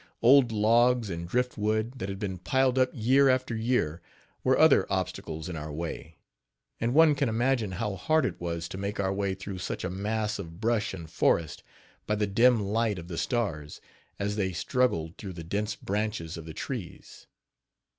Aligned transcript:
Old 0.23 0.51
logs 0.51 1.11
and 1.11 1.27
driftwood, 1.29 1.99
that 1.99 2.09
had 2.09 2.17
been 2.17 2.39
piled 2.39 2.79
up 2.79 2.89
year 2.91 3.29
after 3.29 3.55
year, 3.55 4.01
were 4.43 4.57
other 4.57 4.91
obstacles 4.91 5.47
in 5.47 5.55
our 5.55 5.71
way; 5.71 6.17
and 6.79 6.95
one 6.95 7.13
can 7.13 7.29
imagine 7.29 7.73
how 7.73 7.93
hard 7.95 8.25
it 8.25 8.41
was 8.41 8.67
to 8.69 8.79
make 8.79 8.99
our 8.99 9.13
way 9.13 9.35
through 9.35 9.59
such 9.59 9.83
a 9.83 9.91
mass 9.91 10.39
of 10.39 10.59
brush 10.59 10.91
and 10.95 11.11
forrest 11.11 11.61
by 12.07 12.15
the 12.15 12.25
dim 12.25 12.59
light 12.63 12.97
of 12.97 13.09
the 13.09 13.15
stars 13.19 13.79
as 14.17 14.37
they 14.37 14.51
struggled 14.53 15.15
through 15.19 15.33
the 15.33 15.43
dense 15.43 15.75
branches 15.75 16.35
of 16.35 16.45
the 16.47 16.53
trees. 16.55 17.27